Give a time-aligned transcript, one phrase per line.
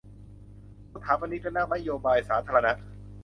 [0.93, 2.71] สถาปนิกและนักนโยบายสาธารณะ